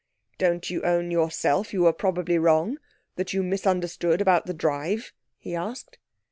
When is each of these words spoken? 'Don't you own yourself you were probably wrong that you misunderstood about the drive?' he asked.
'Don't 0.39 0.71
you 0.71 0.81
own 0.81 1.11
yourself 1.11 1.71
you 1.71 1.83
were 1.83 1.93
probably 1.93 2.39
wrong 2.39 2.79
that 3.17 3.33
you 3.33 3.43
misunderstood 3.43 4.19
about 4.19 4.47
the 4.47 4.51
drive?' 4.55 5.13
he 5.37 5.53
asked. 5.55 5.99